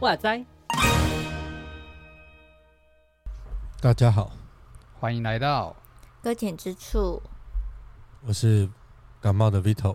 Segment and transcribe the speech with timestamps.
[0.00, 0.44] 哇塞！
[3.80, 4.32] 大家好，
[4.98, 5.76] 欢迎来到
[6.20, 7.22] 搁浅之处。
[8.26, 8.68] 我是
[9.20, 9.94] 感冒的 Vito。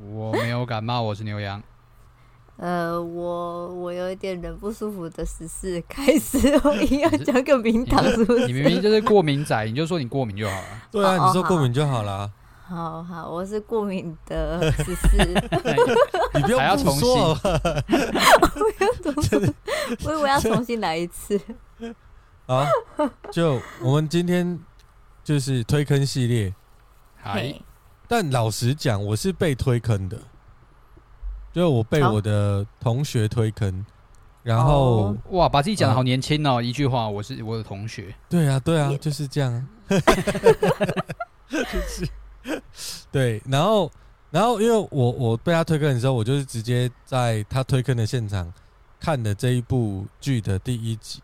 [0.00, 1.62] 我没有感冒，我是牛羊。
[2.56, 8.46] 呃，我我有一点人不舒服的十四开始， 我一定要讲个名堂，是不是？
[8.46, 10.66] 你明明就是过敏仔，你就说你过敏就好了。
[10.90, 12.30] 对啊，你说过敏就好了。
[12.68, 15.16] 好好，我是过敏的十四。
[16.34, 17.36] 你不要重新， 我
[18.80, 19.54] 要重新，
[20.04, 21.40] 我以为要重新来一次。
[22.48, 22.66] 好，
[23.30, 24.58] 就我们今天
[25.22, 26.54] 就是推坑系列。
[27.16, 27.54] 嗨，
[28.08, 30.18] 但老实讲，我是被推坑的，
[31.56, 33.82] 就我被我的同学推坑，
[34.42, 38.14] 然后哇，把自己讲的好年轻哦，一句话，我是我的同学。
[38.28, 42.06] 对啊，对啊，就是这样，就是。
[43.10, 43.90] 对，然后，
[44.30, 48.52] 然后，因为我我被他推坑的时候，我就是直接在他推坑的现场
[49.00, 51.22] 看的这一部剧的第一集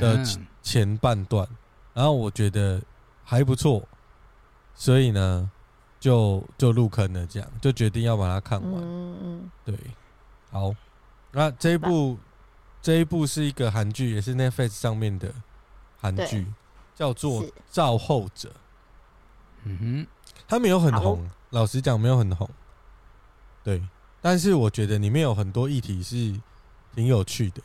[0.00, 0.18] 的
[0.62, 1.46] 前半段，
[1.92, 2.80] 然后我觉得
[3.24, 3.82] 还不错，
[4.74, 5.50] 所以呢，
[6.00, 8.82] 就就入坑了，这样就决定要把它看完。
[8.82, 9.76] 嗯嗯，对，
[10.50, 10.74] 好，
[11.30, 12.18] 那这一部
[12.82, 15.32] 这一部是一个韩剧，也是 Netflix 上面的
[16.00, 16.46] 韩剧，
[16.96, 18.48] 叫做《造后者》。
[19.64, 20.06] 嗯哼。
[20.48, 22.48] 他没有很红，老实讲没有很红，
[23.62, 23.80] 对。
[24.20, 26.16] 但是我觉得里面有很多议题是
[26.92, 27.62] 挺有趣的。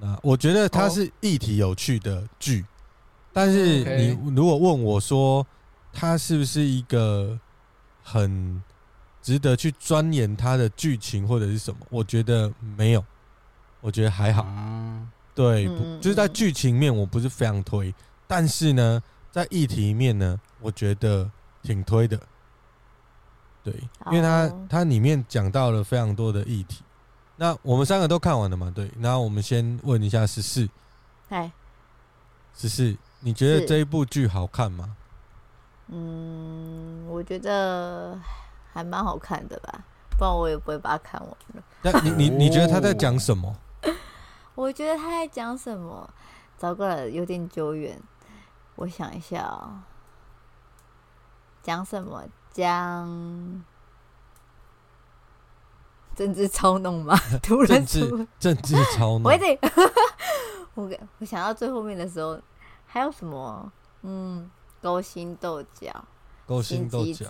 [0.00, 2.66] 那我觉得它是议题有趣的剧，
[3.32, 5.46] 但是你如果问我说
[5.92, 7.38] 它是不是一个
[8.02, 8.62] 很
[9.22, 13.04] 值得去钻研它的剧情或者是什么，我觉得没有，
[13.80, 14.46] 我觉得还好。
[15.34, 15.66] 对，
[16.00, 17.94] 就是在剧情面我不是非常推，
[18.26, 21.30] 但是呢，在议题面呢，我觉得。
[21.62, 22.18] 挺推的，
[23.62, 23.74] 对，
[24.06, 26.82] 因为它它里面讲到了非常多的议题。
[27.36, 28.72] 那我们三个都看完了嘛？
[28.74, 30.66] 对，那我们先问一下十四，
[31.28, 31.52] 哎，
[32.56, 34.96] 十四，你觉得这一部剧好看吗？
[35.92, 38.18] 嗯，我觉得
[38.72, 39.84] 还蛮好看的吧，
[40.16, 41.62] 不然我也不会把它看完了。
[41.82, 43.56] 那你你你觉得他在讲什么？
[44.54, 46.08] 我觉得他在讲什么？
[46.56, 48.00] 糟糕了，有点久远，
[48.76, 49.80] 我想一下哦。
[51.62, 52.22] 讲什么？
[52.52, 53.64] 讲
[56.14, 57.16] 政治操弄吗？
[57.42, 59.24] 突然政治 政治操弄。
[59.24, 59.58] 我得，
[60.74, 62.38] 我我想到最后面的时候，
[62.86, 63.72] 还有什么？
[64.02, 66.04] 嗯，勾心斗角，
[66.46, 67.26] 勾心斗角。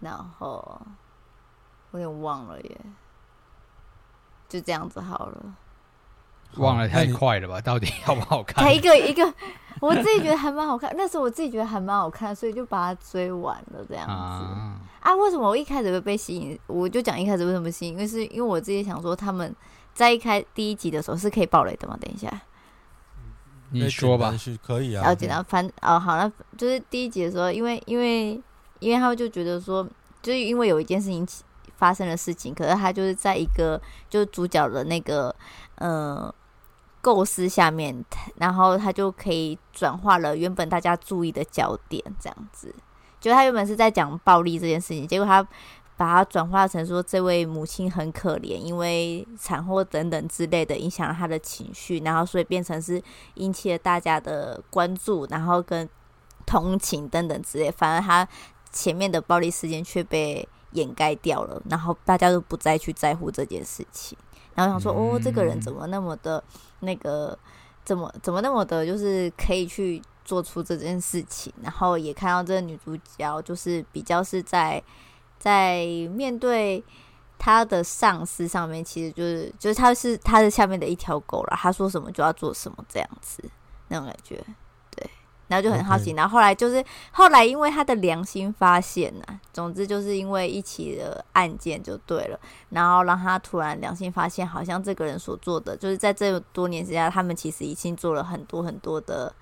[0.00, 0.80] 然后
[1.90, 2.80] 我有点忘了耶，
[4.48, 5.42] 就这样子好了。
[6.56, 7.60] 忘了太快了吧？
[7.60, 8.64] 到底好不好看？
[8.64, 9.34] 他一个一个。
[9.78, 14.12] 我自己觉得还蛮好看，那时候我自己觉得还蛮好看，所以就把它追完了这样子。
[14.12, 16.58] 啊，啊，为什么我一开始会被吸引？
[16.66, 19.54] 我就讲一开始为什么吸引，因为是因为我自己想说他们
[19.92, 21.94] 在一开第一集的时候是可以爆雷的嘛？
[22.00, 22.28] 等一下，
[23.70, 24.34] 你说吧，
[24.64, 25.02] 可以啊。
[25.02, 28.40] 然后简单翻哦，好，那就是第一集的时候，因为因为
[28.80, 29.82] 因为他们就觉得说，
[30.22, 31.26] 就是因为有一件事情
[31.76, 35.34] 发生的事情，可是他就是在一个就是主角的那个
[35.76, 36.34] 呃。
[37.02, 38.04] 构思下面，
[38.34, 42.74] 然后他就可以转化了原本大家注意的焦点，这样子。
[43.20, 45.46] 就他原本是在讲暴力这件事情，结果他
[45.96, 53.02] 把它转化成说这位母亲很可怜，因为产后等等之类的影响了她的情绪，然后所以变成是
[53.34, 55.88] 引起了大家的关注，然后跟
[56.44, 57.70] 同情等等之类。
[57.70, 58.28] 反而她
[58.70, 64.16] 前面的暴力事件却被掩盖掉了，然后大家都不再去在乎这件事情。
[64.54, 66.42] 然后想说，哦，这个人怎么那么的？
[66.80, 67.36] 那个
[67.84, 74.82] 怎么怎么那么的，就是可以去做出这件事情，然后也看到这个女主角，就是比较是在
[75.46, 76.82] 在面对
[77.38, 83.44] 他的上司上面，其实就是就是他是他的下面的一条狗了，他说什么就要做什么这样子
[83.86, 84.44] 那种感觉。
[84.90, 85.08] 对
[85.46, 92.40] 然后就很好奇，然后后来就是后来，因为他的良心发现呐、啊，总之就是因为一起的案件就对了，
[92.70, 99.32] 然后让他突然良心发现，好像这个人所做的，就是在这多年之下，他们其实已经做了很多很多的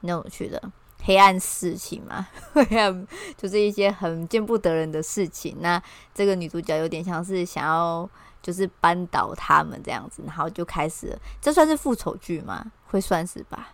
[0.00, 3.06] 那种去的黑暗事情嘛， 黑暗
[3.36, 5.56] 就是一些很见不得人的事情。
[5.60, 5.82] 那
[6.14, 8.08] 这个女主角有点像是想要
[8.42, 12.64] 就是扳倒他们这样子，然后就开始了，这算是复仇剧吗？
[12.86, 13.68] 会算是吧？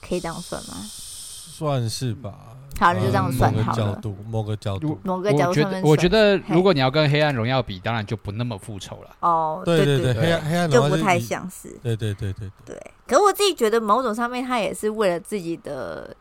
[0.00, 0.74] 可以这样算吗？
[0.84, 2.34] 算是吧。
[2.78, 4.00] 好，那就这样算好了。
[4.30, 5.88] 某个角度，某个角度，某个角度。
[5.88, 9.16] 我觉得，我觉得，如果你要跟《黑暗荣耀》比，当然就不那么复仇了。
[9.18, 11.68] 哦，对对对，黑暗黑暗就不太像是。
[11.82, 12.80] 对对对对对。
[13.08, 16.14] 可是我自己觉得，某种上面，他也是为了自己的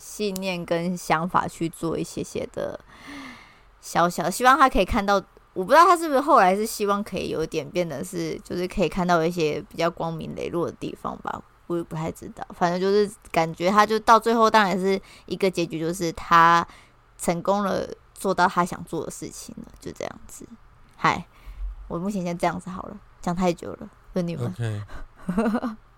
[0.00, 2.80] 信念跟想法去做一些些的
[3.80, 5.22] 小小，希望他可以看到。
[5.52, 11.42] 我不知道他是不是后来是希望可以有点变得是，就是可以看到一些比较光明磊落的地方吧。
[11.66, 16.66] 我也不太知道，反正就是感觉他就到最后，当然是一个结局，就是他
[17.18, 20.46] 成功了，做到他想做的事情了，就这样子。
[20.96, 21.26] 嗨，
[21.88, 24.54] 我目前先这样子好了，讲太久了，问你们。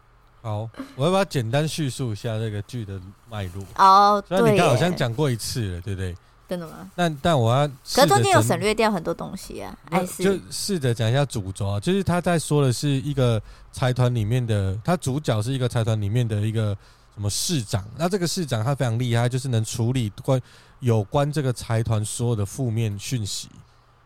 [0.43, 3.01] 好，我要不要简单叙述一下这个剧的
[3.31, 3.65] 脉络？
[3.77, 6.15] 哦，对，你刚好像讲过一次了，对不对？
[6.49, 6.91] 真的吗？
[6.97, 9.75] 但但我要，可是中间有省略掉很多东西啊。
[9.89, 13.41] 还是就试着讲一下主轴啊，就是他在说的是一个
[13.71, 16.77] 财团里面的，他主角是一个财团里面的一个
[17.15, 17.87] 什么市长。
[17.97, 20.39] 那这个市长他非常厉害，就是能处理关
[20.81, 23.49] 有关这个财团所有的负面讯息，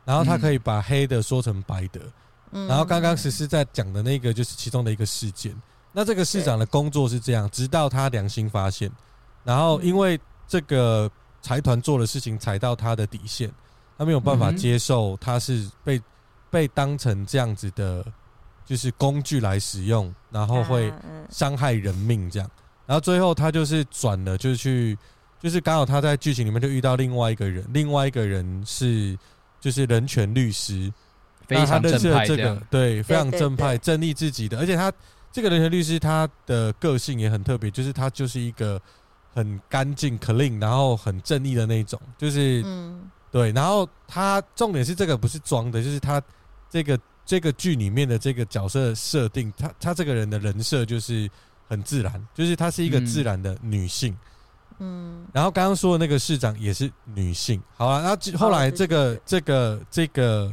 [0.04, 2.00] 然后他可以把黑的说成白的。
[2.52, 2.68] 嗯。
[2.68, 5.52] 然后刚刚实施在讲的那个就是其中的一个事件。
[5.96, 8.92] 那这个市长的工作是这样，直到他良心发现，
[9.42, 11.10] 然后因为这个。
[11.42, 13.48] 财团做的事情踩到他的底线，
[13.96, 16.02] 他没有办法接受，他是被
[16.50, 18.04] 被当成这样子的，
[18.64, 20.92] 就是工具来使用，然后会
[21.30, 22.50] 伤害人命这样。
[22.84, 24.98] 然后最后他就是转了，就是去，
[25.40, 29.16] 就是刚好他在剧情里面就遇到另外一个人，另外一个人是
[29.60, 30.92] 就是人权律师，
[31.46, 34.92] 非常正派，这个对，非常正派，正义自己的，而且他
[35.32, 38.80] 这个人权律师他的个性也很特别，就是他就是一个。
[39.34, 43.52] 很干净、clean，然后很正义的那种，就是，嗯，对。
[43.52, 46.22] 然后他重点是这个不是装的，就是他
[46.70, 51.28] 这个这个剧里面的这个角色设定，他他这个人的人设就是
[51.68, 54.16] 很自然，就是她是一个自然的女性，
[54.78, 55.26] 嗯。
[55.34, 60.50] 然后刚刚说的那个市长也是女性，好了，然后后来这个这个这个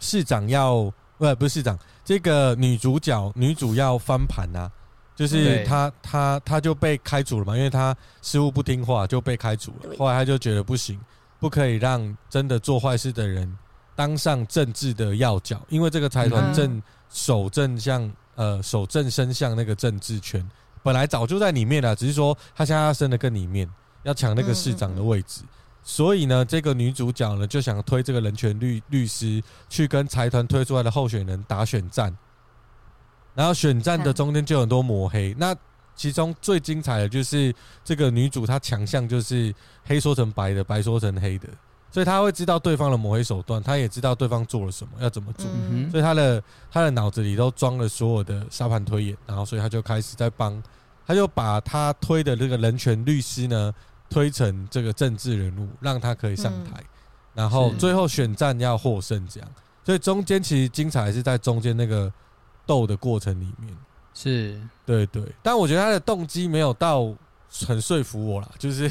[0.00, 1.78] 市长要不不是市长，
[2.10, 4.68] 这个女主角女主要翻盘啊。
[5.14, 9.94] 就是她她她就被开除了嘛，因为她失误不听话就被开除了。
[9.96, 10.98] 后来她就觉得不行，
[11.38, 13.56] 不可以让真的做坏事的人
[13.94, 20.44] 当上政治的要角，因为这个财团正守正向呃守正伸向那个政治圈，
[20.82, 23.70] 本来早就在里面了，只是说他现在要升的更里面，
[24.02, 25.42] 要抢那个市长的位置。
[25.82, 32.16] 所以呢，这个女主角呢就想推这个人权律律师去跟财团推出来的候选人打选战。
[33.32, 35.54] 然后选战的中间就有很多抹黑，那
[35.94, 37.54] 其中最精彩的就是
[37.84, 39.54] 这个女主，她强项就是
[39.84, 41.48] 黑说成白的，白说成黑的，
[41.92, 45.46] 所以她会知道对方的抹黑手段，她也知道对方做了什么，要怎么做，
[45.90, 50.60] 所以她的她的脑子里都装了所有的沙盘推演，然后所以她就开始在帮，
[51.06, 53.72] 她就把她推的这个人权律师呢
[54.10, 56.84] 推成这个政治人物，让他可以上台，
[57.32, 59.48] 然后最后选战要获胜这样，
[59.82, 62.12] 所以中间其实精彩是在中间那个。
[62.66, 63.76] 斗的过程里面。
[64.14, 64.60] 是。
[64.86, 67.12] 对对，但我觉得他的动机没有到
[67.66, 68.88] 很说服我啦， 就是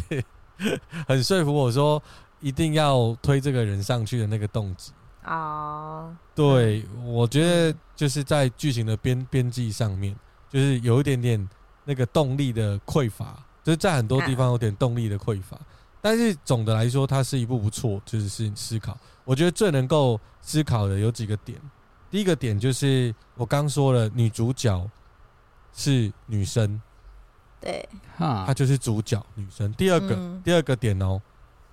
[1.07, 2.01] 很说服我说
[2.41, 4.91] 一定要推这个人上去的那个动机。
[5.23, 6.13] 啊。
[6.35, 10.13] 对，我觉得就是在剧情的编编辑上面，
[10.49, 11.49] 就是有一点点
[11.85, 15.59] 那个动力的匮乏，就是在很多地方有点动力的匮乏。
[16.01, 18.97] 但是总的来说，它是一部不错，就是是思考。
[19.25, 21.59] 我觉得最能够思考的有几个点。
[22.09, 24.89] 第一个点就是我刚说了，女主角
[25.73, 26.81] 是女生，
[27.59, 29.71] 对，她就是主角女生。
[29.73, 31.21] 第二个，嗯、第二个点哦，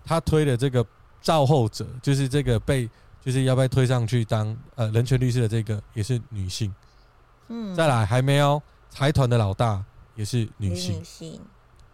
[0.04, 0.84] 她推的这个
[1.22, 2.90] 造后者，就是这个被
[3.24, 6.74] 就是要被推上去当呃人权律师的这个也是女性。
[7.48, 9.82] 嗯，再来还没有财团的老大
[10.16, 11.40] 也是女性，女性，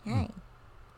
[0.05, 0.29] 嗯，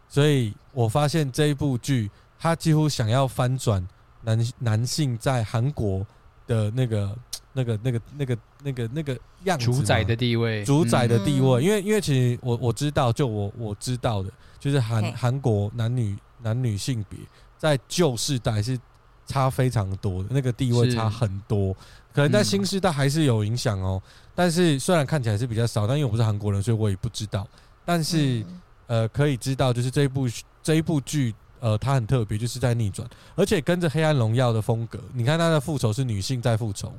[0.08, 3.86] 所以我发现这一部剧，它几乎想要翻转
[4.22, 6.06] 男男性在韩国
[6.46, 7.16] 的那个。
[7.56, 11.62] 那个、那个、那个、那个、那个样子，主宰的地位，主宰的地位。
[11.62, 17.16] 因为、因为其实我我知道，就我我知道的，就是韩韩国男女男女性别
[17.56, 18.76] 在旧世代是
[19.24, 21.72] 差非常多的，那个地位差很多。
[22.12, 24.02] 可能在新时代还是有影响哦。
[24.34, 27.46] 但是虽然看起来是比较少，但因为我不是韩国人，所以我也不知道。
[27.84, 28.44] 但是
[28.86, 30.26] 呃，可以知道，就是这一部
[30.62, 34.98] 这一部剧，呃，它很特别，就是在逆转，而且跟着《黑暗荣耀》的风格。
[35.12, 36.92] 你看，它的复仇是女性在复仇。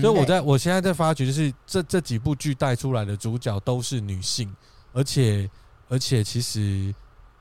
[0.00, 4.52] 所以我在我现在在发觉，就是这这几部剧带出来的主角都是女性，
[4.92, 5.48] 而且
[5.88, 6.92] 而且其实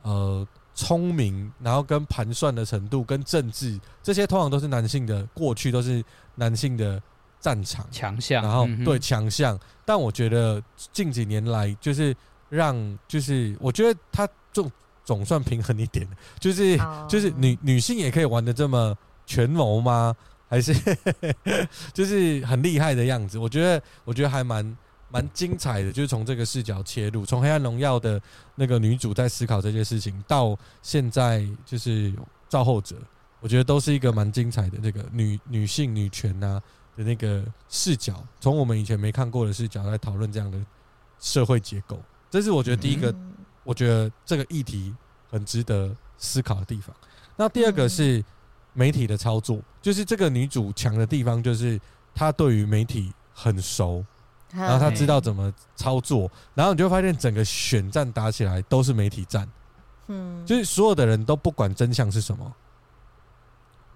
[0.04, 6.04] 呃聪明，然后跟盘算的程度跟政治这些通常都是男性的，过去都是
[6.36, 7.02] 男性的
[7.40, 9.60] 战场强项，然后对强项。
[9.84, 10.62] 但我觉得
[10.94, 12.16] 近几年来，就是
[12.50, 14.72] 让就是我觉得他总
[15.04, 16.08] 总算平衡一点，
[16.40, 17.10] 就是、oh.
[17.10, 20.16] 就是女女性也可以玩的这么权谋吗？
[20.50, 20.74] 还是
[21.94, 23.38] 就是很厉害的样子？
[23.38, 24.78] 我觉得我觉得还蛮
[25.10, 28.22] 蛮精彩的，就是从这个视角切入，从《黑暗荣耀》的
[28.56, 32.14] 那个女主在思考这件事情，到现在就是
[32.48, 32.96] 造后者，
[33.42, 36.62] 我觉得都是一个蛮精彩的那个女女性女权啊
[36.96, 40.58] 的那个视角，从我们以前没看过的视角来讨论这样的
[41.20, 42.02] 社会结构。
[42.30, 43.14] 这是我觉得第一个，
[43.64, 44.94] 我觉得这个议题
[45.32, 46.96] 很值得思考的地方。
[47.36, 48.24] 那第二个是
[48.74, 51.80] 媒体的操作，就是这个女主强的地方，就是
[52.14, 54.04] 她对于媒体很熟，
[54.52, 59.48] 然后她知道怎么操作，然后你就发现整个选战打起来都是媒体战，
[60.08, 62.54] 嗯，就是所有的人都不管真相是什么，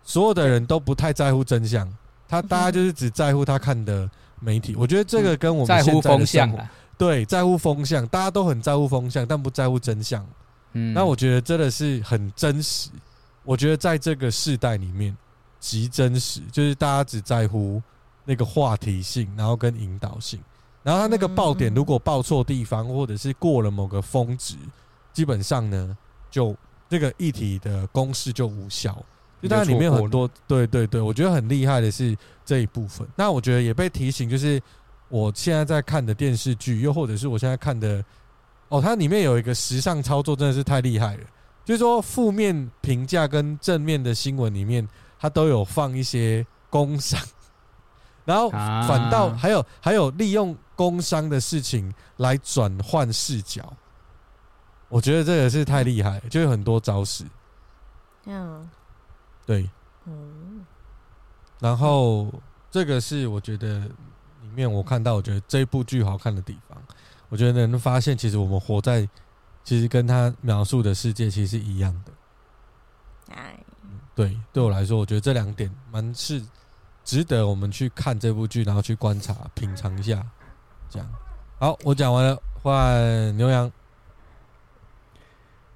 [0.04, 1.92] 所有的人都不太在乎真相，
[2.28, 4.10] 他大家就是只在乎他看的
[4.40, 4.76] 媒体。
[4.76, 6.68] 我觉得这个跟我们现在的生活。
[7.01, 10.24] 对，在乎风向，大家都很在乎风向，但不在乎真相。
[10.74, 12.91] 嗯，那我觉得真的是很真实。
[13.43, 15.17] 我觉得在这个世代里面，
[15.60, 17.81] 极真实，就是大家只在乎
[18.24, 20.39] 那个话题性，然后跟引导性。
[20.84, 24.53] 然后他那个爆点如果爆错地方，或者是过了某个峰值，
[25.12, 25.98] 基本上呢，
[26.29, 26.55] 就
[26.88, 28.96] 这个议题的公式就无效。
[29.41, 32.15] 就它里面很多，对对对，我觉得很厉害的是
[32.46, 33.08] 这一部分。
[33.15, 34.62] 那我觉得也被提醒，就是。
[35.12, 38.01] 我现在在看的电视剧，又或者是我现在看的，
[38.70, 41.24] 哦，它里面有一个时尚操作，真的是太厉害了。
[41.65, 44.88] 就是说，负面评价跟正面的新闻里面，
[45.20, 47.22] 它都有放一些工伤，
[48.24, 53.74] 然后反倒还有还有利用工伤的事情来转换视角。
[54.88, 57.25] 我觉得这个是太厉害，就有很多招式。
[58.27, 58.70] 嗯，
[59.46, 59.70] 对，
[60.06, 60.65] 嗯，
[61.60, 62.34] 然后
[62.72, 63.89] 这个是我觉得。
[64.51, 66.77] 里面我看到，我觉得这部剧好看的地方，
[67.29, 69.08] 我觉得能发现，其实我们活在，
[69.63, 72.12] 其实跟他描述的世界其实是一样的。
[73.34, 73.58] 哎，
[74.13, 76.43] 对，对我来说，我觉得这两点蛮是
[77.05, 80.22] 值得我们去看这部剧，然后去观察、品尝一下。
[80.89, 81.08] 这样，
[81.58, 83.72] 好，我讲完了，换牛羊。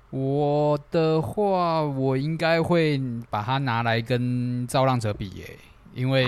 [0.10, 4.22] 我的话，我应该会把它拿来跟
[4.68, 5.58] 《造浪者》比耶，
[5.94, 6.28] 因为。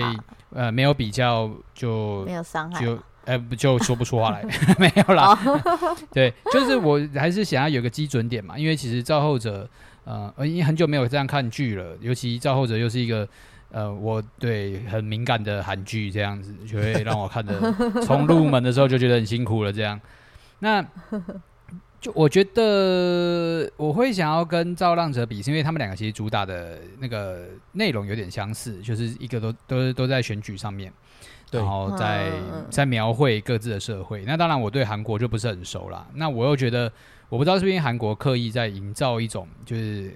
[0.54, 4.42] 呃，没有比较就没有伤害，就呃不就说不出话来，
[4.78, 5.38] 没有啦。
[6.10, 9.68] 对，就是我还是想要有个基准点嘛，因为其实造后者，
[10.04, 13.28] 呃，因为很久没有这样看剧了，尤其造后者又是一个
[13.70, 20.00] 呃，我对很敏感的韩剧这样子，就会让我看的 从入门的时候就觉得很辛苦了这样。
[20.60, 20.82] 那
[22.00, 30.92] 就我觉得我会想要跟造浪者比，是因为他们两个其实主打的那个内容有点相似，就是一个都都都在选举上面，
[31.50, 32.30] 然后在
[32.70, 34.24] 在描绘各自的社会。
[34.24, 36.92] 那当然我对韩国就不是很熟啦，那我又觉得
[37.28, 40.14] 我不知道是不是因为韩国刻意在营造一种就是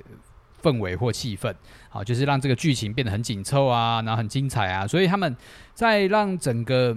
[0.63, 1.53] 氛围或气氛，
[1.89, 5.37] 好，就是让这个剧情变得很紧凑啊，然后很精彩啊，所以他们
[5.75, 6.97] 在让整个。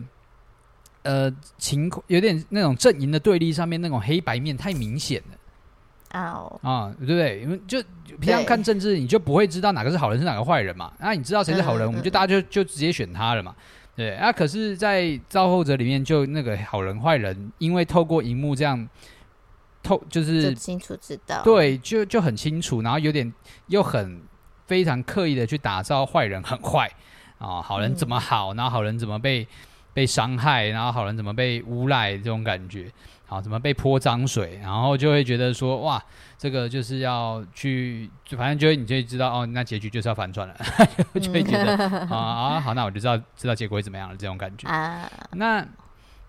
[1.05, 6.19] 呃，情况有点那种阵营的对立，上面那种黑白面太明显了。
[6.19, 7.41] 哦，啊，对不对？
[7.41, 7.81] 因为就
[8.19, 10.91] 平常看政治，你就不会知道哪个是好人是哪个坏人嘛。
[10.99, 13.55] 那、啊、你知道谁是好人，嗯、我们就大家就就直接选他了嘛。
[13.95, 18.87] 对啊，可是，在造后者里面，就那个好人坏人，因为透过荧幕这样
[19.83, 23.31] 透，就是就清楚知道，对，就就很清楚，然后有点
[23.67, 24.21] 又很
[24.65, 26.89] 非常刻意的去打造坏人很坏
[27.37, 29.47] 啊，好人怎么好，嗯、然后好人怎么被。
[29.95, 32.91] 被伤害，然后好人怎么被诬赖这种感觉，
[33.25, 36.03] 好怎么被泼脏水，然后就会觉得说哇，
[36.37, 40.55] 这个就是要去，反正就会你就会知道哦，那结局就是要反转了，
[41.21, 41.77] 就会觉得
[42.09, 44.67] 啊啊好，那我就知道知道结果会怎么样了这种感觉。
[44.67, 45.65] 啊、那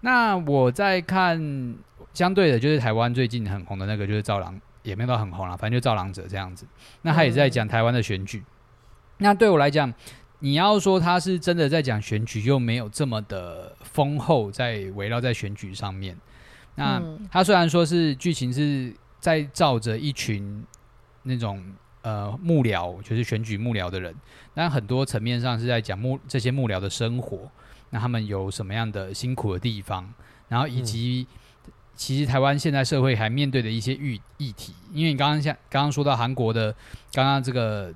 [0.02, 1.75] 那我在看
[2.14, 6.64] 相对的，就是台湾最近很红的那个，就是赵狼，也没有到很红了，反正就赵狼者这样子。
[7.02, 8.38] 那他也是在讲台湾的选举。
[8.38, 8.46] 嗯、
[9.18, 9.92] 那对我来讲。
[10.40, 16.16] 你要说他是真的在讲选举，又没有这么的丰厚，在围绕在选举上面。
[16.75, 20.62] 那他虽然说是剧情是在照着一群
[21.23, 21.64] 那种
[22.02, 24.14] 呃幕僚，就是选举幕僚的人，
[24.52, 27.50] 但很多层面上是在讲幕这些幕僚的生活，
[27.88, 30.12] 那他们有什么样的辛苦的地方，
[30.49, 31.26] 然后以及
[31.95, 36.75] 其实台湾现在社会还面对的一些议议题，因为你刚刚像刚刚说到韩国的
[37.11, 37.93] 刚刚这个。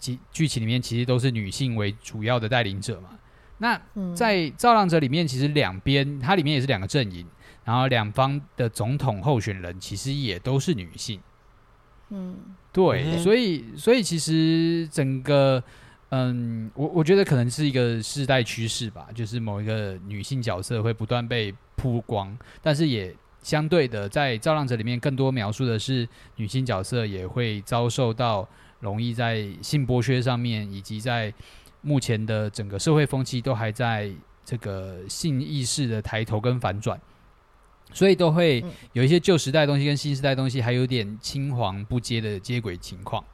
[0.00, 3.10] 剧剧情里面其实都是女性为主要的带领者嘛。
[3.58, 3.78] 那
[4.14, 7.26] 在《造浪者》里面，其实两边它里面也是两个阵营，
[7.62, 11.20] 然后两方的总统候选人其实也都是女性。
[12.08, 12.36] 嗯，
[12.72, 15.62] 对，所以所以其实整个
[16.08, 28.48] 嗯，我我觉得可能是一个世代趋势吧，就是某一个女性角色会不断被曝光，但是也相对的，在《造浪者》里面更多描述的是女性角色也会遭受到
[28.80, 31.32] 容易在性剥削上面，以及在
[31.82, 34.10] 目前的整个社会风气都还在
[34.44, 37.00] 这个性意识的抬头跟反转，
[37.92, 43.24] 所以都会有一些旧时代东西跟新时代东西还有点青黄不接的接轨情况。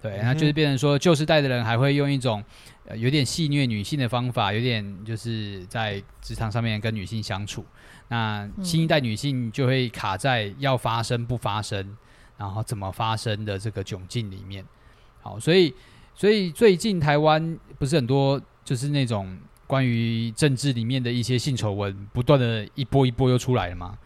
[0.00, 2.42] 对，那就是变成说旧时代的人还会用一种
[2.86, 7.64] 呃有点戏虐女性的方法，有点就是在职场上面跟女性相处。
[8.08, 11.96] 那新一代女性就会卡在要发生不发生，
[12.36, 14.64] 然后怎么发生的这个窘境里面。
[15.22, 15.72] 好，所以
[16.14, 23.96] 所以最近台湾不是很多就是那种关于政治里面的一些性丑闻，不断的一波一波又出来了嘛？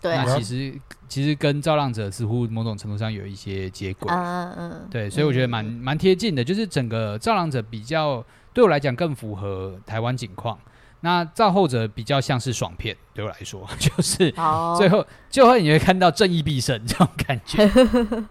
[0.00, 4.12] 对、啊，那其实其实跟造浪者似乎某种程度上有一些接轨。
[4.12, 10.58] 嗯嗯，对，所以我觉得蛮蛮贴近的，就是整个造浪者比较对我来讲更符合台湾景况。
[11.00, 14.32] 那造后者比较像是爽片，对我来说， 就是
[14.76, 17.66] 最后最后你会看到正义必胜这种感觉。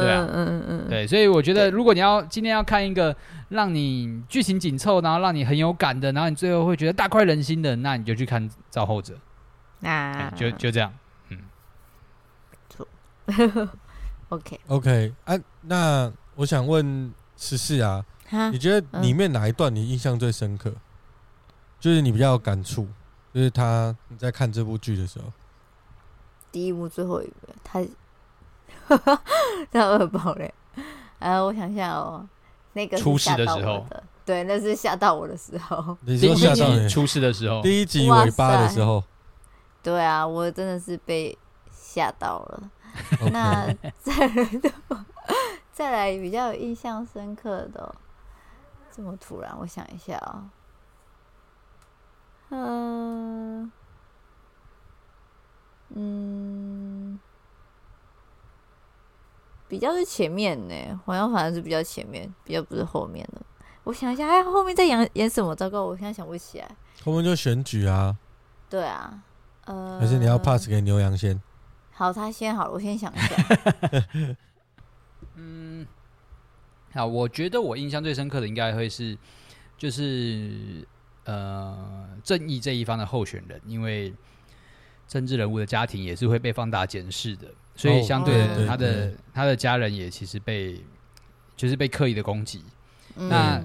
[0.00, 3.14] 对啊，嗯嗯嗯，对，所以我觉得如果你要今天要看一个
[3.48, 9.14] 让你剧情紧凑，然后让你很有感的，然后你最后会觉得大快人心的，那你就去看造后者。
[9.80, 10.92] 那就就这样，
[11.28, 11.38] 嗯，
[12.70, 12.88] 错
[14.30, 14.60] ，OK。
[14.68, 18.02] OK，啊，那我想问十四啊，
[18.50, 20.72] 你觉得里面哪一段你印象最深刻？
[21.78, 22.88] 就是你比较有感触，
[23.34, 25.30] 就是他你在看这部剧的时候，
[26.50, 27.84] 第一幕最后一个，他，
[28.86, 29.22] 哈哈，
[29.70, 30.52] 他二宝嘞，
[31.18, 32.26] 呃，我想一下哦，
[32.74, 33.86] 那个出事的时候，
[34.24, 39.02] 对，那是吓到我的时候，你说吓到你出事的时候，第一集尾巴的时候，
[39.82, 41.36] 对啊，我真的是被
[41.70, 42.70] 吓到了。
[43.32, 43.66] 那
[44.00, 44.72] 再来的，
[45.72, 47.94] 再来比较有印象深刻的、哦，
[48.92, 50.44] 这么突然，我想一下啊、
[52.50, 52.50] 哦。
[52.50, 53.72] 嗯，
[55.88, 57.18] 嗯，
[59.74, 63.42] 比较是前面呢，好像反正是比较前面，比较不是后面的。
[63.82, 65.52] 我想一下，哎，后面在演演什么？
[65.52, 66.76] 糟糕，我现在想不起来。
[67.02, 68.16] 后面就选举啊。
[68.70, 69.20] 对啊，
[69.64, 71.42] 呃，还是你要 pass 给牛羊先？
[71.90, 74.06] 好，他先好了，我先想一下。
[75.34, 75.84] 嗯，
[76.92, 79.18] 好，我觉得我印象最深刻的应该会是，
[79.76, 80.86] 就是。
[81.26, 84.12] 呃，正义这一方的候选人，因为
[85.08, 90.80] 政治人物的家庭也是会被放大检视的，所以相对的，他的他的家人也其实被
[91.56, 92.62] 就是被刻意的攻击。
[93.14, 93.62] 那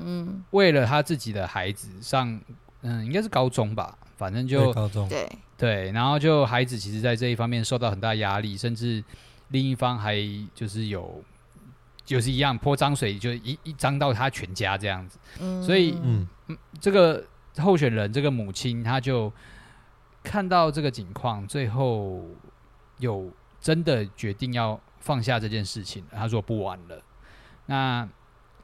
[0.51, 2.39] 为了他自己的孩子上，
[2.81, 9.03] 嗯，应该是高中吧，反正就高中对对，然后就孩子其实在这一方面受到很大压力，甚至
[9.49, 10.15] 另一方还
[10.53, 11.23] 就是有
[12.05, 15.17] 就是一样泼脏水，就一一脏到他全家这样子。
[15.65, 16.27] 所以嗯，
[16.79, 17.23] 这个。
[17.57, 19.29] 候选人这个母亲，她就
[20.23, 22.23] 看到这个情况，最后
[22.99, 26.03] 有真的决定要放下这件事情。
[26.11, 27.01] 他说不玩了。
[27.65, 28.07] 那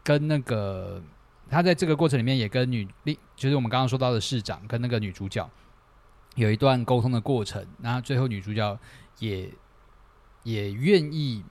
[0.04, 1.02] 跟那个
[1.50, 2.88] 他在这个过程里面也跟女，
[3.36, 5.50] 就是我们刚刚说到的市长跟那个女主角
[6.36, 7.66] 有一段沟通的过程。
[7.82, 8.80] 然后最后女主角
[9.20, 9.52] 也
[10.44, 11.44] 也愿意，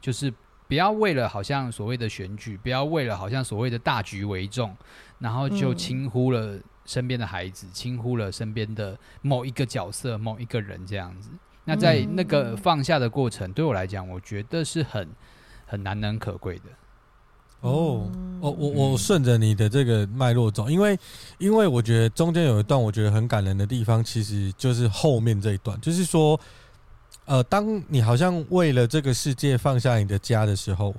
[0.00, 0.32] 就是
[0.66, 4.76] 不要为了好像所谓的选举，不要为了好像所谓的大局为重，
[5.18, 6.58] 然后就轻忽了。
[6.88, 11.28] 身边的孩子轻忽了身边的某一个角色、某一个人这样子，
[11.68, 15.06] 那在那个放下的过程，对我来讲，我觉得是很
[15.66, 16.62] 很难能可贵的。
[17.60, 20.98] 哦，哦，我我顺着你的这个脉络走，因为
[21.36, 26.40] 因为我觉得中间有一段我觉得很感人的地方，其实就是后面这一段，就是说，
[27.26, 30.94] 呃，当你好像为了这个世界放下你的家的时候。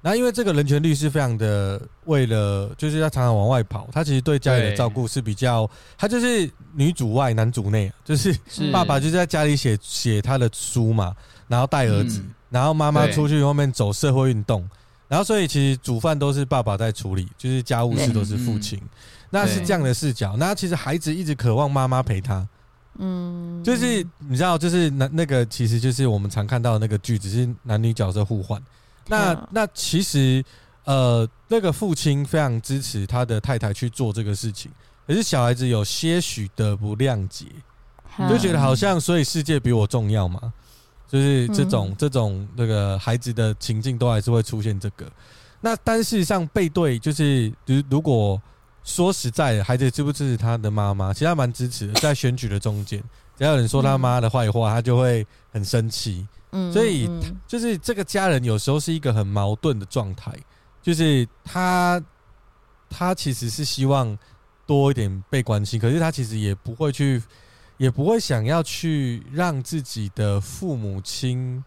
[0.00, 8.32] 那因为这个人权律师非常的为了，就是要常常往外跑，他其实对家里的照顾是比较，他就是女主外男主内，就是
[8.72, 11.12] 爸爸就是在家里写写他的书嘛，
[11.48, 14.68] 然后带儿子，然后妈妈出去外面走社会运动，
[15.08, 18.80] 然后所以其实煮饭都是爸爸在处理，就是家务事都是父亲，
[19.30, 20.36] 那是这样的视角。
[20.36, 22.46] 那其实孩子一直渴望妈妈陪他，
[22.98, 28.62] 嗯，就是你知道，就是那那个其实就是我们常看到的那个剧，只是男女角色互换。
[29.08, 30.44] 那那其实，
[30.84, 34.70] 呃，那个父亲非常支持他的太太去做这个事情，
[35.06, 37.46] 可是小孩子有些许的不谅解，
[38.28, 40.52] 就觉得好像所以世界比我重要嘛，
[41.08, 45.10] 就是这种这种那个孩子的情境都还是会出现这个。
[45.60, 48.40] 那但事实上背对就是，如如果
[48.84, 53.02] 说实在的，孩子支不支持他的妈妈，其实他蛮支持的，在选举的中间，
[53.36, 56.26] 只要有人说他妈的坏话，他就会很生气。
[56.52, 57.08] 嗯，所以
[57.46, 60.32] 就是这个家人有时候是一个很矛盾的状态，
[60.82, 62.02] 就是他
[62.88, 64.16] 他其实是希望
[64.66, 67.22] 多一点被关心，可是他其实也不会去
[67.76, 71.62] 也不会想要去让自己的父母亲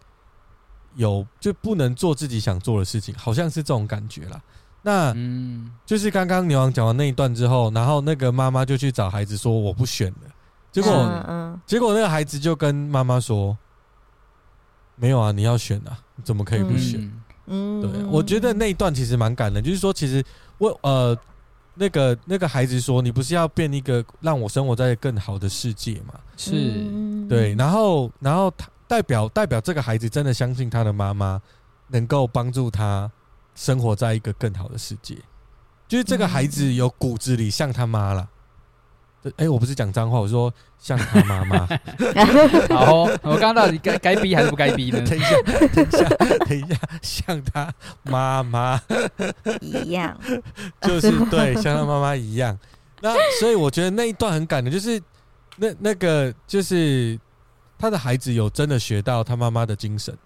[0.95, 4.41] 有就不能做自己想做的事情，好像是这种感觉啦。
[4.83, 10.29] 那嗯，就是刚刚牛王讲完那一段之后，然后那个妈妈就去找孩子说：“我不选了。”
[10.71, 13.55] 结果，嗯嗯，结果那个孩子就跟妈妈说
[15.01, 17.11] ：“没有啊，你要选啊，怎么可以不选？”
[17.47, 20.23] 嗯，对，我觉得那一段其实蛮感人，就是说，其实
[20.59, 21.17] 我呃，
[21.73, 26.85] 那个那个孩子说：“你不是要变一个让我生活在更好的世界嘛？”是，
[27.27, 31.41] 对，然后然后他代表代表这个孩子真的相信他的妈妈
[31.87, 33.11] 能够帮助他
[33.55, 35.17] 生活在一个更好的世界，
[35.87, 38.29] 就是这个孩子有骨子里像他妈了。
[39.23, 41.67] 哎、欸，我不是讲脏话，我说像他妈妈。
[42.75, 44.99] 好，我刚刚到底该该逼还是不该逼呢？
[45.07, 45.35] 等一下，
[45.73, 46.09] 等一下，
[46.45, 48.81] 等一下，像他妈妈
[49.61, 50.17] 一样，
[50.81, 52.57] 就是对，像他妈妈一样。
[52.99, 54.99] 那所以我觉得那一段很感人，就是
[55.57, 57.19] 那那个就是
[57.77, 60.17] 他的孩子有真的学到他妈妈的精神，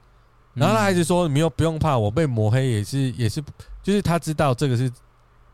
[0.54, 3.44] 然后他孩子说：“你又不用怕，我被抹黑也是也是，
[3.84, 4.90] 就是他知道这个是。”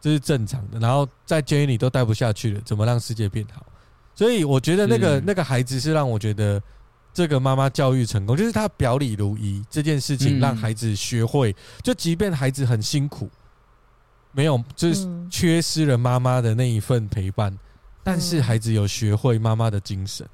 [0.01, 3.63] 这是正常的，然后在监狱里都待不下去了，怎么让世界变好？
[4.15, 6.61] 所以我觉得那个那个孩子是让我觉得
[7.13, 13.29] 这个妈妈教育成功，就是她表里如一这件事情，让孩子学会，就即便孩子很辛苦，
[14.31, 17.57] 没有就是缺失了妈妈的那一份陪伴，
[18.03, 20.27] 但是孩子有学会妈妈的精神。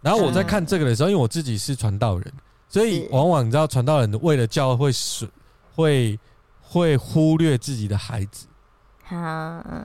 [0.00, 2.32] 然后我在看这个的时候，因为我自己是传道人，
[2.68, 5.28] 所以往往你知道，传道人为了教会是
[5.74, 6.18] 会
[6.60, 8.46] 会忽略自己的孩子。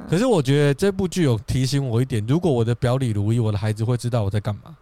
[0.10, 4.76] 可是我觉得这部剧有提醒我一点，如果我的表里如一，我的孩子会知道我在干嘛。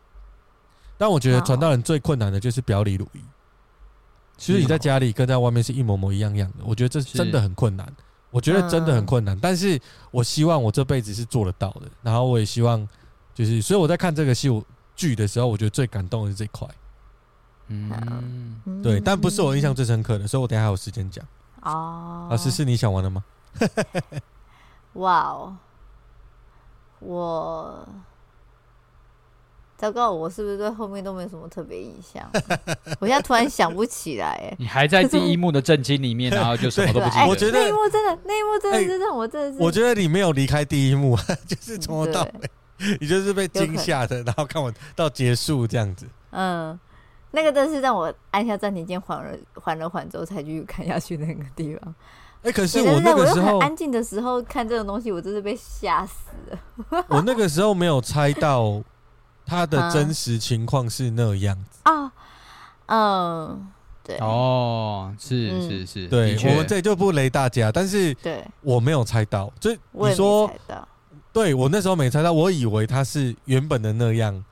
[0.97, 3.19] 但我觉得传道人最困难的就是表里如一。
[4.38, 7.88] 其实你在家里跟在外面是一模模一样样的，我觉得这真的很困难。
[8.32, 11.82] 我觉得真的很困难，但是我希望我这辈子是做得到的。
[12.01, 12.88] 然后我也希望，
[13.36, 14.49] 就是所以我在看这个戏
[14.95, 16.67] 剧的时候，我觉得最感动的是这块。
[17.67, 21.25] 嗯，对，但不是我印象最深刻的，所以我等下还有时间讲。
[21.62, 23.23] 哦，老师是你想玩的吗？
[24.94, 25.58] 哇哦！
[27.00, 27.88] 我
[29.78, 32.30] 糟糕，我是不是对后面都没什么特别印象？
[33.00, 37.26] 我现在突然想不起来，哎，你还在第一幕的震惊里面，然后就什么都不记得。
[37.28, 46.08] 我觉得那一幕真的，那一幕真的是让我真的是，我觉得你没有离开第一幕，就是从头到尾，你就是被惊吓的，然后看我到结束这样子。
[46.30, 46.80] 嗯，
[47.32, 51.96] 那个真是让我按下暂停键，缓了缓了缓之后，才继续看下去那个地方。
[52.43, 56.13] 哎、欸，可是我那个时候安静的时候看这种东西，我真是被吓死
[56.49, 57.06] 了。
[57.08, 58.82] 我那个时候没有猜到
[59.45, 62.12] 他的真实情况是那样子啊。
[62.88, 63.67] 嗯，
[64.04, 64.17] 对。
[64.17, 69.54] 哦，是是是，对，我们这就不雷大家，但是对，我没有猜到。
[69.60, 70.51] 就你说，
[71.32, 74.43] 对我那时候没猜到，我以为他是原本的那样。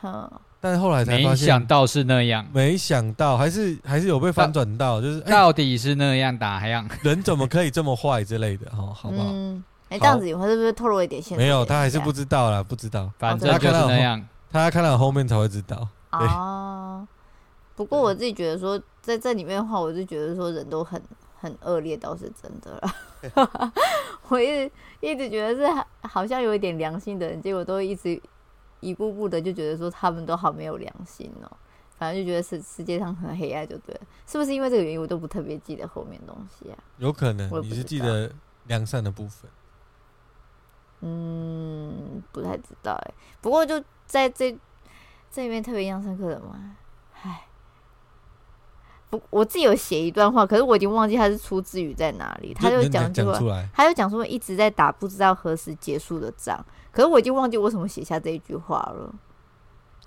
[0.00, 0.40] 好。
[0.66, 9.28] 但是后来才发现，没想到是那样，没想到还是还是有被翻转到，就是到底是那样打样，人怎么可以这么坏之类的，哈，好不好？
[9.90, 11.38] 哎，这样子以后是不是透露一点线？
[11.38, 15.86] 没有，他还是不知道啦，不知道，反正就是那样，他看到后面才会知道。
[16.10, 17.06] 哦，
[17.76, 21.00] 不过我自己觉得说，在这里面的话，我就觉得说人都很
[21.38, 23.72] 很恶劣，倒是真的了。
[24.26, 28.20] 我一直一直觉得是好像有一点良心的人，结果都一直。
[28.80, 31.56] 一步步的就觉得说他们都好没有良心哦，
[31.98, 36.78] 反正就觉得世世界上很黑暗就对了，是不是因为这个原因我都不特别记得后面东西啊？
[36.98, 38.30] 有可能你是记得
[38.64, 39.50] 良善的部分，
[41.00, 43.14] 嗯，不太知道哎。
[43.40, 44.56] 不过就在这
[45.30, 46.76] 这里面特别印象深刻的嘛，
[47.22, 47.46] 唉，
[49.08, 52.52] 不，我自己有写一段话，可是我已经忘记它是出自于在哪里。
[52.54, 56.64] 他就讲出来，他就讲说一直在打不知道何时结束的仗。
[56.90, 59.14] 可是我已经忘记为什么写下这一句话了。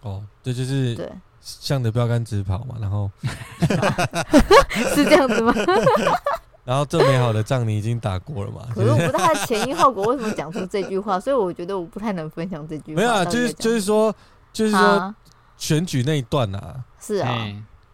[0.01, 3.09] 哦，这就是对，向着标杆直跑嘛，然后
[4.95, 5.53] 是这样子吗？
[6.65, 8.62] 然后这美好的仗你已经打过了嘛？
[8.75, 13.01] 可是我不知道他的前因后果，为什么讲出这句话，所以我觉得我不太能分享这句话。
[13.01, 14.13] 没有啊，就是就是说，
[14.53, 15.15] 就是说
[15.57, 17.35] 选举那一段啊，是啊，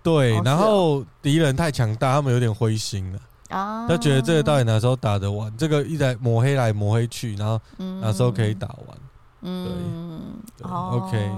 [0.05, 3.19] 对，然后敌人太强大，他们有点灰心了。
[3.49, 5.51] 啊，他觉得这个到底哪时候打得完？
[5.57, 7.59] 这个一直在抹黑来抹黑去，然后
[8.01, 8.97] 哪时候可以打完？
[9.41, 10.21] 嗯，
[10.57, 11.31] 对，OK，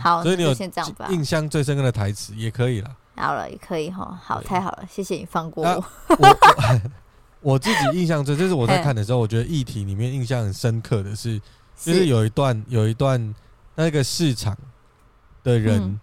[0.00, 0.52] 好，所以你有
[1.08, 2.90] 印象最深刻的台词也可以了。
[3.16, 5.84] 好了，也可以哈，好，太好了，谢谢你放过我。
[7.40, 11.40] 我自己印象最就是我在看的时候，我觉得议题里面印象很深刻的是，
[11.78, 13.34] 就是有一段有一段
[13.74, 14.56] 那个市场
[15.42, 16.00] 的人，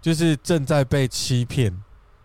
[0.00, 1.76] 就是正在被欺骗，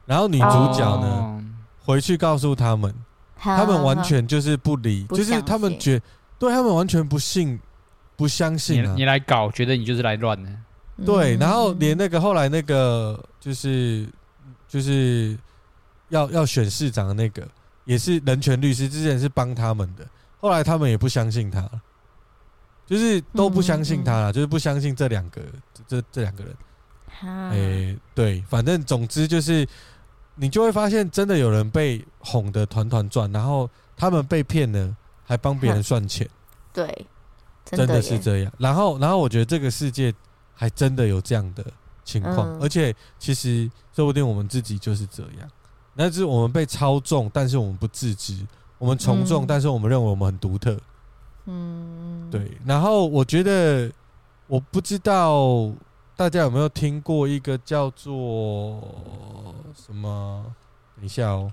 [0.06, 1.44] 然后女主角呢，
[1.84, 2.94] 回去告诉他们，
[3.36, 6.02] 他们完全就是不理，就是他们觉，
[6.38, 7.60] 对他们完全不信
[8.16, 10.50] 不相信啊，你来搞，觉得你就是来乱的。
[11.04, 14.08] 对，然后连那个后来那个就是
[14.68, 15.36] 就是
[16.10, 17.46] 要要选市长的那个，
[17.86, 20.06] 也是人权律师，之前是帮他们的，
[20.40, 21.68] 后来他们也不相信他，
[22.86, 25.42] 就是都不相信他了，就是不相信这两个
[25.88, 26.56] 这这两个人。
[27.22, 29.68] 哎，对，反正总之就是
[30.36, 36.28] 你就会发现，真的有人被哄得团团转，然后他们被骗了，还帮别人算钱。
[36.74, 37.06] 对，
[37.66, 38.52] 真的是这样。
[38.58, 40.14] 然后，然后我觉得这个世界。
[40.56, 41.66] 还真的有这样的
[42.06, 45.50] 情况，嗯、而且其实说不定我们自己就是这样，
[45.96, 48.46] 那是我们被操纵，但是我们不自知；
[48.78, 50.78] 我们从众，嗯、但是我们认为我们很独特。
[51.48, 52.56] 嗯，对。
[52.64, 53.92] 然后我觉得，
[54.46, 55.72] 我不知道
[56.16, 58.82] 大家有没有听过一个叫做
[59.76, 60.46] 什么？
[60.96, 61.52] 等一下哦，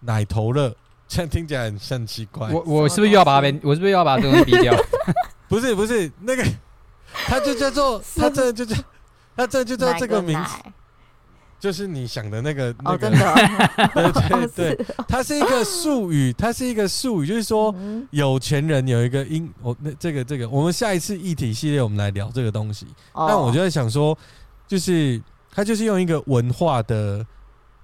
[0.00, 0.74] 奶头乐，
[1.06, 2.50] 这样听起来很像奇怪。
[2.50, 4.74] 我我是不是又要把它我是不是又要把这个东西逼掉？
[5.48, 6.44] 不是不是那个。
[7.10, 8.76] 他就叫做，他这就叫，
[9.36, 10.56] 他这就叫这个名字，
[11.60, 13.10] 就是你想的那个那个，
[13.94, 17.74] 对对对，它是一个术语，它是一个术语，就是说
[18.10, 22.86] 有钱人有一个因，我那这个这个，我们下一次议题系列我们来聊这个东西。
[23.12, 24.16] 但我就在想说，
[24.66, 27.26] 就是它就是用一个文化的，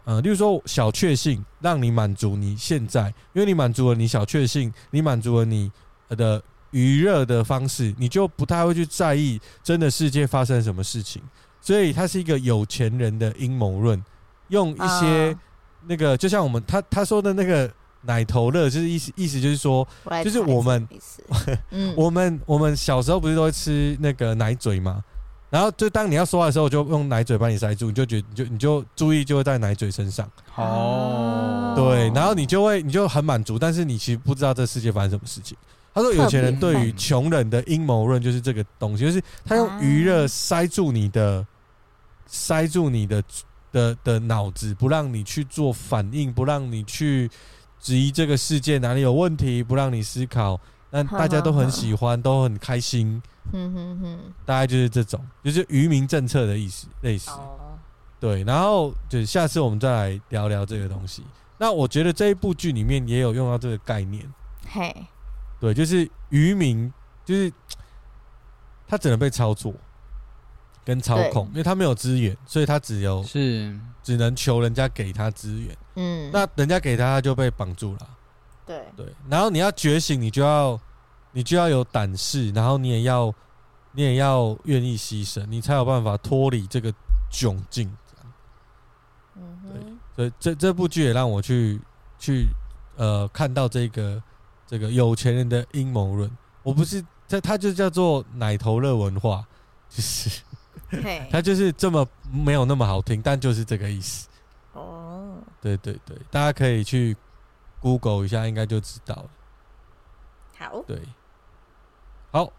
[0.05, 5.71] 呃，例如说小确幸，让你满足你现在，因为你满足了你小确幸，你满足了你
[6.11, 6.43] 的。
[6.71, 11.23] 娱乐的方式，你就不太会去在意真的世界发生什么事情，
[11.65, 14.05] 所以他是一个有钱人的阴谋论，
[14.49, 15.35] 用一些
[15.87, 17.73] 那个，就像我们他他说的那个
[18.03, 19.89] 奶头乐，就是意思意思就是说，
[20.23, 20.87] 就是 我们，
[21.97, 25.03] 我们我们小时候不是都会吃那个奶嘴吗？
[25.49, 30.29] 然后就当你要说话的时候，就用奶嘴把你塞住，你就觉得你就你就注意就会在奶嘴身上。
[30.57, 35.57] 哦，对，然后你就会你就很满足，但是你其实不知道这世界发生什么事情。
[35.95, 41.47] 他说：“有钱人对于穷人的阴谋论就是这个东西，就是他用娱乐塞住你的，
[42.27, 43.23] 塞住你的
[43.73, 47.31] 的的脑子，不让你去做反应，不让你去
[47.81, 50.61] 质疑这个世界哪里有问题，不让你思考。
[50.91, 53.21] 那大家都很喜欢，都很开心。
[53.53, 57.31] 嗯哼哼，大概就是这种，就是愚民政策的意思，类似。
[58.21, 61.25] 对，然后就下次我们再来聊聊这个东西。
[61.59, 64.25] 那我觉得这一部剧里面也有用到这个概念。
[64.69, 64.95] 嘿。”
[65.61, 66.93] 对，就是渔民，
[67.25, 67.51] 就是
[68.87, 69.73] 他只能被操作
[70.85, 75.77] 跟操控，因为他没有资源，所以他只有是只能求人家给他资源。
[75.97, 78.09] 嗯，那人家给他，他就被绑住了。
[78.67, 80.79] 对对，然后你要觉醒，你就要
[81.33, 83.35] 你就要有胆识，然后你也要
[83.93, 86.93] 你也要愿意牺牲，你才有办法脱离这个
[87.33, 87.91] 窘境。
[89.37, 91.81] 嗯哼，对，所以这这部剧也让我去
[92.19, 92.47] 去
[92.97, 94.23] 呃看到这个。
[94.67, 96.29] 这个有钱人的阴谋论，
[96.63, 99.45] 我不是这，他就叫做奶头乐文化，
[99.91, 100.41] 就是，
[101.31, 104.29] 他就是这么没有那么好听，但就是这个意思。
[104.73, 107.17] 哦，对对对，大家可以去
[107.81, 109.31] Google 一下，应该就知道了。
[110.59, 111.01] 好，对，
[112.31, 112.53] 好，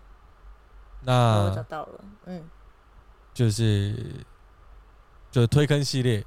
[1.02, 2.44] 那我找到了，嗯，
[3.34, 3.96] 就是
[5.32, 6.24] 就是推坑系列，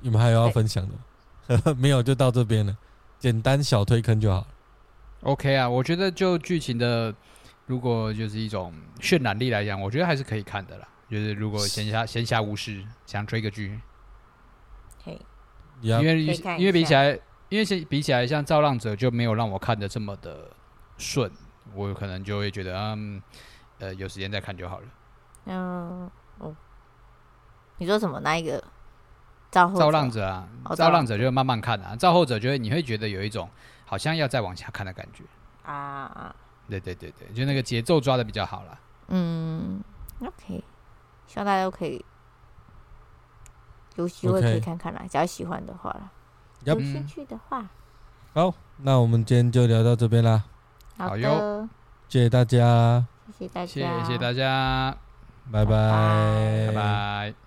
[0.00, 1.74] 你们还有要分享的吗？
[1.78, 2.76] 没有，就到这边了。
[3.18, 4.46] 简单小推坑就好。
[5.22, 7.14] OK 啊，我觉得就剧情的，
[7.66, 10.88] 如果就是一种渲染力来讲，我觉得还是可以看的啦。
[11.10, 13.78] 就是如果闲暇闲暇无事想追个剧，
[15.04, 15.20] 可以，
[15.80, 16.24] 因为
[16.58, 20.50] 因为比起来，因为比起来像《造浪者》就没有让我看的这么的
[20.98, 21.30] 顺，
[21.74, 23.22] 我可能就会觉得嗯，
[23.78, 24.86] 呃，有时间再看就好了。
[25.46, 26.54] 嗯，哦，
[27.78, 28.20] 你说什么？
[28.20, 28.62] 哪一个？
[29.50, 33.48] 造浪者啊，造浪者就慢慢看啊，造后者就会你会觉得有一种
[33.84, 35.22] 好像要再往下看的感觉
[35.62, 36.34] 啊。
[36.68, 38.78] 对对对对，就那个节奏抓的比较好了。
[39.08, 39.82] 嗯
[40.20, 40.62] ，OK，
[41.26, 42.04] 希望大家都可以
[43.96, 45.94] 有机会可以看看啦，只要喜欢的话，
[46.64, 47.68] 有兴趣的话。
[48.32, 50.42] 好，那我们今天就聊到这边啦。
[50.96, 51.68] 好哟，
[52.08, 53.04] 谢谢大家，
[53.38, 54.96] 谢谢大家，谢谢大家，
[55.52, 57.43] 拜拜，拜拜。